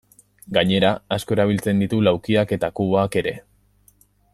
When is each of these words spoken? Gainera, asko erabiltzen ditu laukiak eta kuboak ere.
Gainera, 0.57 0.93
asko 1.17 1.37
erabiltzen 1.37 1.85
ditu 1.85 2.01
laukiak 2.09 2.57
eta 2.59 2.73
kuboak 2.81 3.23
ere. 3.23 3.39